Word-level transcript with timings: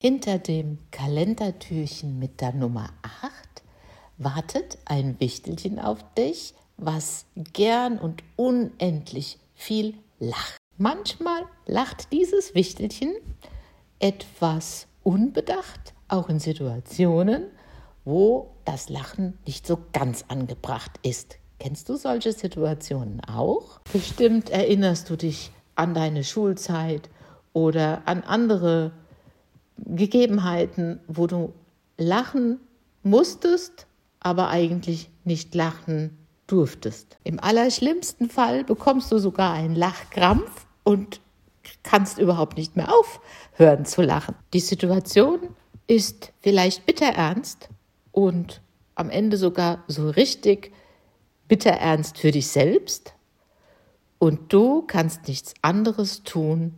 Hinter 0.00 0.38
dem 0.38 0.78
Kalendertürchen 0.90 2.18
mit 2.18 2.40
der 2.40 2.54
Nummer 2.54 2.88
8 3.02 3.32
wartet 4.16 4.78
ein 4.86 5.20
Wichtelchen 5.20 5.78
auf 5.80 5.98
dich, 6.14 6.54
was 6.78 7.26
gern 7.36 7.98
und 7.98 8.22
unendlich 8.36 9.38
viel 9.54 9.98
lacht. 10.18 10.56
Manchmal 10.78 11.44
lacht 11.66 12.10
dieses 12.12 12.54
Wichtelchen 12.54 13.12
etwas 13.98 14.86
unbedacht, 15.02 15.92
auch 16.08 16.30
in 16.30 16.38
Situationen, 16.38 17.50
wo 18.04 18.55
das 18.66 18.88
Lachen 18.88 19.38
nicht 19.46 19.66
so 19.66 19.78
ganz 19.92 20.24
angebracht 20.28 20.92
ist. 21.02 21.38
Kennst 21.58 21.88
du 21.88 21.96
solche 21.96 22.32
Situationen 22.32 23.20
auch? 23.24 23.80
Bestimmt 23.92 24.50
erinnerst 24.50 25.08
du 25.08 25.16
dich 25.16 25.52
an 25.74 25.94
deine 25.94 26.24
Schulzeit 26.24 27.08
oder 27.52 28.02
an 28.04 28.22
andere 28.22 28.92
Gegebenheiten, 29.78 31.00
wo 31.06 31.26
du 31.26 31.52
lachen 31.96 32.60
musstest, 33.02 33.86
aber 34.20 34.48
eigentlich 34.48 35.10
nicht 35.24 35.54
lachen 35.54 36.18
durftest. 36.46 37.18
Im 37.24 37.40
allerschlimmsten 37.40 38.28
Fall 38.28 38.64
bekommst 38.64 39.10
du 39.10 39.18
sogar 39.18 39.52
einen 39.52 39.74
Lachkrampf 39.74 40.66
und 40.84 41.20
kannst 41.82 42.18
überhaupt 42.18 42.56
nicht 42.56 42.76
mehr 42.76 42.92
aufhören 42.92 43.84
zu 43.84 44.02
lachen. 44.02 44.34
Die 44.52 44.60
Situation 44.60 45.40
ist 45.86 46.32
vielleicht 46.40 46.86
bitterernst 46.86 47.68
und 48.16 48.62
am 48.94 49.10
Ende 49.10 49.36
sogar 49.36 49.84
so 49.88 50.08
richtig 50.08 50.72
bitterernst 51.48 52.16
für 52.16 52.30
dich 52.30 52.48
selbst. 52.48 53.12
Und 54.18 54.54
du 54.54 54.82
kannst 54.86 55.28
nichts 55.28 55.52
anderes 55.60 56.22
tun 56.22 56.74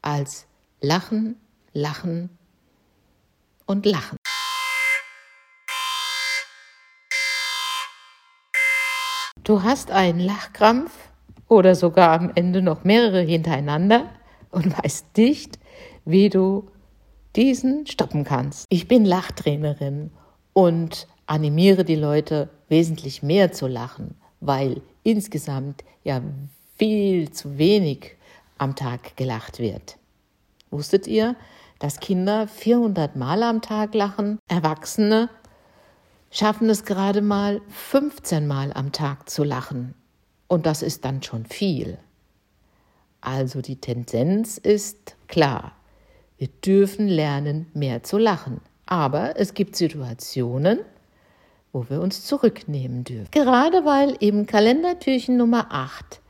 als 0.00 0.46
lachen, 0.80 1.36
lachen 1.74 2.30
und 3.66 3.84
lachen. 3.84 4.16
Du 9.44 9.62
hast 9.62 9.90
einen 9.90 10.20
Lachkrampf 10.20 10.92
oder 11.46 11.74
sogar 11.74 12.18
am 12.18 12.32
Ende 12.34 12.62
noch 12.62 12.84
mehrere 12.84 13.20
hintereinander 13.20 14.08
und 14.50 14.82
weißt 14.82 15.14
nicht, 15.18 15.58
wie 16.06 16.30
du 16.30 16.70
diesen 17.36 17.86
stoppen 17.86 18.24
kannst. 18.24 18.64
Ich 18.70 18.88
bin 18.88 19.04
Lachtrainerin 19.04 20.10
und 20.54 21.06
animiere 21.26 21.84
die 21.84 21.96
Leute 21.96 22.48
wesentlich 22.68 23.22
mehr 23.22 23.52
zu 23.52 23.66
lachen, 23.66 24.14
weil 24.40 24.80
insgesamt 25.02 25.84
ja 26.02 26.22
viel 26.78 27.30
zu 27.30 27.58
wenig 27.58 28.16
am 28.56 28.74
Tag 28.74 29.16
gelacht 29.16 29.58
wird. 29.58 29.98
Wusstet 30.70 31.06
ihr, 31.06 31.36
dass 31.78 32.00
Kinder 32.00 32.48
400 32.48 33.16
Mal 33.16 33.42
am 33.42 33.60
Tag 33.60 33.94
lachen, 33.94 34.38
Erwachsene 34.48 35.28
schaffen 36.30 36.68
es 36.68 36.84
gerade 36.84 37.20
mal 37.20 37.60
15 37.68 38.46
Mal 38.46 38.72
am 38.72 38.90
Tag 38.90 39.28
zu 39.28 39.44
lachen. 39.44 39.94
Und 40.48 40.66
das 40.66 40.82
ist 40.82 41.04
dann 41.04 41.22
schon 41.22 41.46
viel. 41.46 41.98
Also 43.20 43.62
die 43.62 43.80
Tendenz 43.80 44.58
ist 44.58 45.16
klar. 45.28 45.72
Wir 46.36 46.48
dürfen 46.48 47.08
lernen, 47.08 47.66
mehr 47.72 48.02
zu 48.02 48.18
lachen. 48.18 48.60
Aber 48.86 49.38
es 49.38 49.54
gibt 49.54 49.76
Situationen, 49.76 50.80
wo 51.72 51.88
wir 51.88 52.00
uns 52.00 52.24
zurücknehmen 52.24 53.04
dürfen. 53.04 53.30
Gerade 53.30 53.84
weil 53.84 54.16
im 54.20 54.46
Kalendertürchen 54.46 55.36
Nummer 55.36 55.66
8 55.70 56.20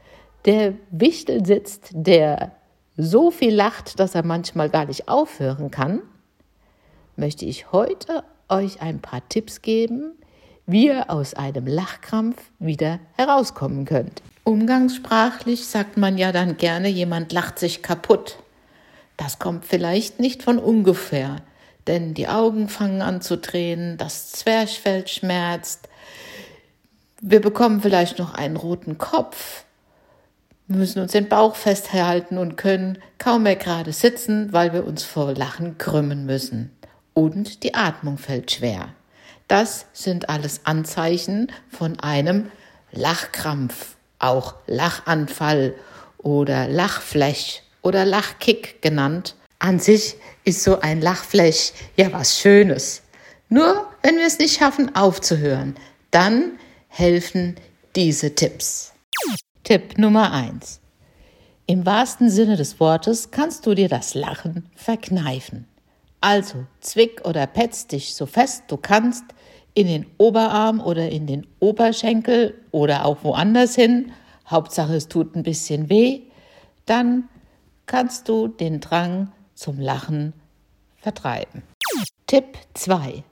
der 0.44 0.74
Wichtel 0.90 1.44
sitzt, 1.44 1.90
der 1.92 2.52
so 2.96 3.30
viel 3.30 3.54
lacht, 3.54 3.98
dass 3.98 4.14
er 4.14 4.24
manchmal 4.24 4.70
gar 4.70 4.86
nicht 4.86 5.08
aufhören 5.08 5.70
kann, 5.70 6.02
möchte 7.16 7.44
ich 7.44 7.72
heute 7.72 8.24
euch 8.48 8.80
ein 8.80 9.00
paar 9.00 9.26
Tipps 9.28 9.62
geben, 9.62 10.12
wie 10.66 10.86
ihr 10.86 11.10
aus 11.10 11.34
einem 11.34 11.66
Lachkrampf 11.66 12.50
wieder 12.58 13.00
herauskommen 13.16 13.84
könnt. 13.84 14.22
Umgangssprachlich 14.44 15.66
sagt 15.66 15.96
man 15.96 16.18
ja 16.18 16.32
dann 16.32 16.56
gerne, 16.56 16.88
jemand 16.88 17.32
lacht 17.32 17.58
sich 17.58 17.82
kaputt. 17.82 18.38
Das 19.16 19.38
kommt 19.38 19.64
vielleicht 19.64 20.20
nicht 20.20 20.42
von 20.42 20.58
ungefähr, 20.58 21.36
denn 21.86 22.14
die 22.14 22.28
Augen 22.28 22.68
fangen 22.68 23.02
an 23.02 23.20
zu 23.20 23.36
drehen, 23.36 23.96
das 23.96 24.32
Zwerchfell 24.32 25.06
schmerzt, 25.06 25.88
wir 27.20 27.40
bekommen 27.40 27.80
vielleicht 27.80 28.18
noch 28.18 28.34
einen 28.34 28.56
roten 28.56 28.98
Kopf, 28.98 29.64
wir 30.66 30.76
müssen 30.76 31.00
uns 31.00 31.12
den 31.12 31.28
Bauch 31.28 31.56
festhalten 31.56 32.38
und 32.38 32.56
können 32.56 32.98
kaum 33.18 33.42
mehr 33.42 33.56
gerade 33.56 33.92
sitzen, 33.92 34.52
weil 34.52 34.72
wir 34.72 34.86
uns 34.86 35.04
vor 35.04 35.34
Lachen 35.34 35.76
krümmen 35.76 36.24
müssen 36.26 36.70
und 37.12 37.62
die 37.62 37.74
Atmung 37.74 38.18
fällt 38.18 38.50
schwer. 38.50 38.88
Das 39.48 39.86
sind 39.92 40.28
alles 40.28 40.62
Anzeichen 40.64 41.52
von 41.68 42.00
einem 42.00 42.50
Lachkrampf, 42.92 43.96
auch 44.18 44.54
Lachanfall 44.66 45.74
oder 46.18 46.66
Lachflech 46.68 47.62
oder 47.82 48.04
Lachkick 48.04 48.80
genannt. 48.80 49.34
An 49.64 49.78
sich 49.78 50.16
ist 50.44 50.62
so 50.62 50.80
ein 50.80 51.00
Lachflech 51.00 51.72
ja 51.96 52.12
was 52.12 52.38
Schönes. 52.38 53.00
Nur 53.48 53.86
wenn 54.02 54.16
wir 54.16 54.26
es 54.26 54.38
nicht 54.38 54.58
schaffen 54.58 54.94
aufzuhören, 54.94 55.74
dann 56.10 56.58
helfen 56.88 57.56
diese 57.96 58.34
Tipps. 58.34 58.92
Tipp 59.62 59.96
Nummer 59.96 60.32
eins: 60.32 60.80
Im 61.64 61.86
wahrsten 61.86 62.28
Sinne 62.28 62.58
des 62.58 62.78
Wortes 62.78 63.30
kannst 63.30 63.64
du 63.64 63.74
dir 63.74 63.88
das 63.88 64.12
Lachen 64.12 64.68
verkneifen. 64.76 65.66
Also 66.20 66.66
zwick 66.82 67.22
oder 67.24 67.46
petz 67.46 67.86
dich 67.86 68.14
so 68.14 68.26
fest 68.26 68.64
du 68.68 68.76
kannst 68.76 69.24
in 69.72 69.86
den 69.86 70.04
Oberarm 70.18 70.82
oder 70.82 71.08
in 71.08 71.26
den 71.26 71.46
Oberschenkel 71.60 72.60
oder 72.70 73.06
auch 73.06 73.24
woanders 73.24 73.74
hin. 73.76 74.12
Hauptsache 74.46 74.94
es 74.96 75.08
tut 75.08 75.34
ein 75.34 75.42
bisschen 75.42 75.88
weh. 75.88 76.20
Dann 76.84 77.30
kannst 77.86 78.28
du 78.28 78.48
den 78.48 78.80
Drang 78.80 79.32
zum 79.54 79.78
Lachen 79.80 80.32
vertreiben. 80.96 81.62
Tipp 82.26 82.58
2. 82.74 83.22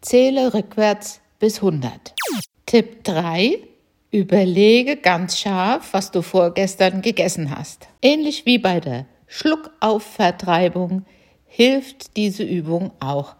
Zähle 0.00 0.54
rückwärts 0.54 1.20
bis 1.38 1.56
100. 1.56 2.14
Tipp 2.66 3.04
3. 3.04 3.58
Überlege 4.10 4.96
ganz 4.96 5.38
scharf, 5.38 5.92
was 5.92 6.10
du 6.10 6.22
vorgestern 6.22 7.02
gegessen 7.02 7.56
hast. 7.56 7.88
Ähnlich 8.00 8.46
wie 8.46 8.58
bei 8.58 8.80
der 8.80 9.06
Schluckaufvertreibung 9.26 11.04
hilft 11.44 12.16
diese 12.16 12.42
Übung 12.42 12.92
auch, 13.00 13.36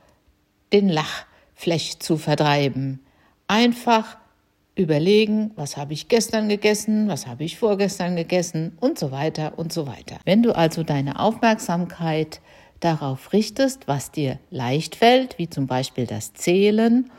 den 0.73 0.89
Lachflech 0.89 1.99
zu 2.01 2.19
vertreiben. 2.19 3.01
Einfach 3.47 4.19
überlegen, 4.79 5.51
was 5.57 5.77
habe 5.77 5.93
ich 5.93 6.09
gestern 6.09 6.49
gegessen, 6.49 7.09
was 7.09 7.27
habe 7.27 7.45
ich 7.45 7.59
vorgestern 7.59 8.17
gegessen 8.17 8.77
und 8.81 8.99
so 8.99 9.11
weiter 9.11 9.59
und 9.59 9.73
so 9.73 9.87
weiter. 9.87 10.19
Wenn 10.25 10.43
du 10.43 10.57
also 10.57 10.85
deine 10.85 11.19
Aufmerksamkeit 11.19 12.41
darauf 12.81 13.33
richtest, 13.33 13.89
was 13.89 14.13
dir 14.13 14.39
leicht 14.51 14.95
fällt, 14.95 15.37
wie 15.39 15.51
zum 15.51 15.67
Beispiel 15.67 16.07
das 16.07 16.33
Zählen 16.33 17.11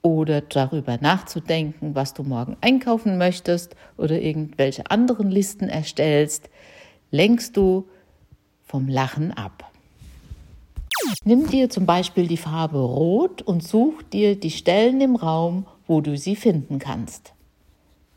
oder 0.00 0.40
darüber 0.40 0.98
nachzudenken, 1.00 1.94
was 1.94 2.14
du 2.14 2.22
morgen 2.22 2.56
einkaufen 2.62 3.18
möchtest 3.18 3.76
oder 3.98 4.20
irgendwelche 4.20 4.90
anderen 4.90 5.30
Listen 5.30 5.68
erstellst, 5.68 6.48
lenkst 7.10 7.56
du 7.58 7.86
vom 8.64 8.88
Lachen 8.88 9.32
ab. 9.32 9.70
Nimm 11.24 11.46
dir 11.48 11.68
zum 11.68 11.84
Beispiel 11.84 12.26
die 12.26 12.36
Farbe 12.36 12.78
Rot 12.78 13.42
und 13.42 13.62
such 13.62 14.02
dir 14.02 14.34
die 14.36 14.50
Stellen 14.50 15.00
im 15.00 15.16
Raum, 15.16 15.66
wo 15.92 16.00
du 16.00 16.16
sie 16.16 16.36
finden 16.36 16.78
kannst. 16.78 17.34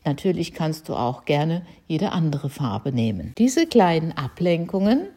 Natürlich 0.06 0.54
kannst 0.54 0.88
du 0.88 0.94
auch 0.94 1.26
gerne 1.26 1.60
jede 1.86 2.12
andere 2.12 2.48
Farbe 2.48 2.90
nehmen. 2.90 3.34
Diese 3.36 3.66
kleinen 3.66 4.16
Ablenkungen 4.16 5.08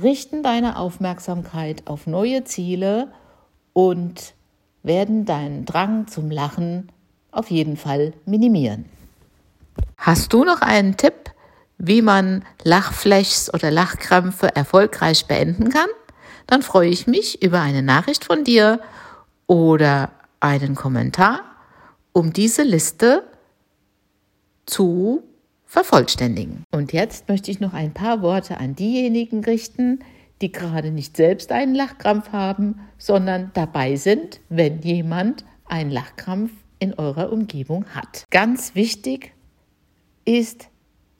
richten 0.00 0.44
deine 0.44 0.78
Aufmerksamkeit 0.78 1.88
auf 1.88 2.06
neue 2.06 2.44
Ziele 2.44 3.08
und 3.72 4.34
werden 4.84 5.24
deinen 5.24 5.64
Drang 5.64 6.06
zum 6.06 6.30
Lachen 6.30 6.92
auf 7.32 7.50
jeden 7.50 7.76
Fall 7.76 8.12
minimieren. 8.24 8.84
Hast 9.96 10.32
du 10.32 10.44
noch 10.44 10.60
einen 10.60 10.96
Tipp, 10.96 11.32
wie 11.76 12.02
man 12.02 12.44
Lachflechs 12.62 13.52
oder 13.52 13.72
Lachkrämpfe 13.72 14.54
erfolgreich 14.54 15.26
beenden 15.26 15.70
kann? 15.70 15.88
dann 16.50 16.62
freue 16.62 16.88
ich 16.88 17.06
mich 17.06 17.42
über 17.42 17.60
eine 17.60 17.80
Nachricht 17.82 18.24
von 18.24 18.42
dir 18.42 18.80
oder 19.46 20.10
einen 20.40 20.74
Kommentar, 20.74 21.42
um 22.12 22.32
diese 22.32 22.62
Liste 22.62 23.24
zu 24.66 25.22
vervollständigen. 25.64 26.64
Und 26.72 26.92
jetzt 26.92 27.28
möchte 27.28 27.50
ich 27.50 27.60
noch 27.60 27.74
ein 27.74 27.94
paar 27.94 28.22
Worte 28.22 28.58
an 28.58 28.74
diejenigen 28.74 29.44
richten, 29.44 30.00
die 30.40 30.50
gerade 30.50 30.90
nicht 30.90 31.16
selbst 31.16 31.52
einen 31.52 31.74
Lachkrampf 31.74 32.32
haben, 32.32 32.80
sondern 32.98 33.50
dabei 33.54 33.96
sind, 33.96 34.40
wenn 34.48 34.80
jemand 34.80 35.44
einen 35.66 35.90
Lachkrampf 35.90 36.50
in 36.78 36.94
eurer 36.94 37.30
Umgebung 37.32 37.84
hat. 37.94 38.24
Ganz 38.30 38.74
wichtig 38.74 39.32
ist, 40.24 40.68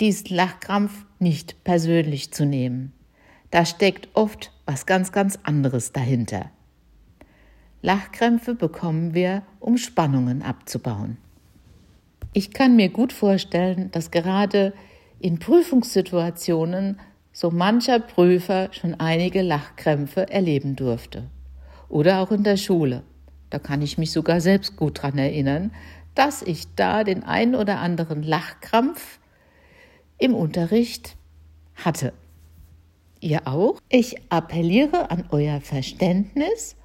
diesen 0.00 0.34
Lachkrampf 0.34 1.04
nicht 1.18 1.62
persönlich 1.64 2.32
zu 2.32 2.46
nehmen. 2.46 2.92
Da 3.50 3.66
steckt 3.66 4.08
oft 4.14 4.52
was 4.64 4.86
ganz, 4.86 5.12
ganz 5.12 5.38
anderes 5.42 5.92
dahinter. 5.92 6.50
Lachkrämpfe 7.82 8.54
bekommen 8.54 9.14
wir, 9.14 9.42
um 9.58 9.78
Spannungen 9.78 10.42
abzubauen. 10.42 11.16
Ich 12.32 12.52
kann 12.52 12.76
mir 12.76 12.90
gut 12.90 13.12
vorstellen, 13.12 13.90
dass 13.90 14.10
gerade 14.10 14.72
in 15.18 15.38
Prüfungssituationen 15.38 17.00
so 17.32 17.50
mancher 17.50 18.00
Prüfer 18.00 18.68
schon 18.72 18.94
einige 18.94 19.42
Lachkrämpfe 19.42 20.30
erleben 20.30 20.76
durfte. 20.76 21.24
Oder 21.88 22.20
auch 22.20 22.30
in 22.30 22.44
der 22.44 22.56
Schule. 22.56 23.02
Da 23.48 23.58
kann 23.58 23.82
ich 23.82 23.98
mich 23.98 24.12
sogar 24.12 24.40
selbst 24.40 24.76
gut 24.76 25.02
dran 25.02 25.18
erinnern, 25.18 25.72
dass 26.14 26.42
ich 26.42 26.74
da 26.76 27.02
den 27.02 27.24
einen 27.24 27.54
oder 27.54 27.78
anderen 27.78 28.22
Lachkrampf 28.22 29.18
im 30.18 30.34
Unterricht 30.34 31.16
hatte. 31.74 32.12
Ihr 33.20 33.46
auch? 33.46 33.80
Ich 33.88 34.16
appelliere 34.30 35.10
an 35.10 35.24
euer 35.30 35.60
Verständnis 35.60 36.76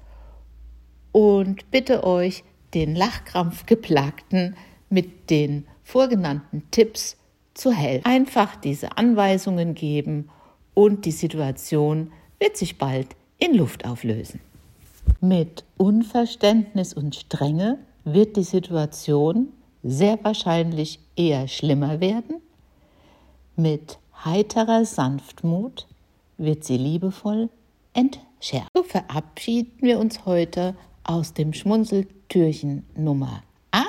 und 1.16 1.70
bitte 1.70 2.04
euch, 2.04 2.44
den 2.74 2.94
Lachkrampfgeplagten 2.94 4.54
mit 4.90 5.30
den 5.30 5.66
vorgenannten 5.82 6.64
Tipps 6.70 7.16
zu 7.54 7.72
helfen. 7.72 8.04
Einfach 8.04 8.54
diese 8.56 8.98
Anweisungen 8.98 9.74
geben 9.74 10.28
und 10.74 11.06
die 11.06 11.12
Situation 11.12 12.12
wird 12.38 12.58
sich 12.58 12.76
bald 12.76 13.16
in 13.38 13.54
Luft 13.54 13.86
auflösen. 13.86 14.40
Mit 15.22 15.64
Unverständnis 15.78 16.92
und 16.92 17.14
Strenge 17.14 17.78
wird 18.04 18.36
die 18.36 18.42
Situation 18.42 19.48
sehr 19.82 20.22
wahrscheinlich 20.22 20.98
eher 21.16 21.48
schlimmer 21.48 22.00
werden. 22.00 22.42
Mit 23.56 23.98
heiterer 24.22 24.84
Sanftmut 24.84 25.86
wird 26.36 26.64
sie 26.64 26.76
liebevoll 26.76 27.48
entschärft. 27.94 28.68
So 28.74 28.82
verabschieden 28.82 29.78
wir 29.80 29.98
uns 29.98 30.26
heute 30.26 30.76
aus 31.06 31.32
dem 31.32 31.52
Schmunzeltürchen 31.52 32.84
Nummer 32.96 33.42
8, 33.70 33.86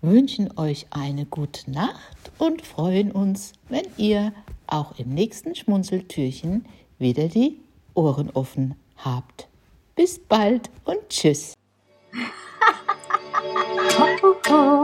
wünschen 0.00 0.56
euch 0.56 0.86
eine 0.90 1.26
gute 1.26 1.70
Nacht 1.70 2.32
und 2.38 2.62
freuen 2.62 3.10
uns, 3.10 3.52
wenn 3.68 3.86
ihr 3.96 4.32
auch 4.66 4.98
im 4.98 5.10
nächsten 5.10 5.54
Schmunzeltürchen 5.54 6.64
wieder 6.98 7.28
die 7.28 7.58
Ohren 7.94 8.30
offen 8.30 8.76
habt. 8.96 9.48
Bis 9.96 10.18
bald 10.18 10.70
und 10.84 11.08
tschüss. 11.08 11.54